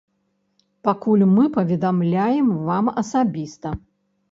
[0.89, 3.79] Пакуль мы паведамляем вам асабіста.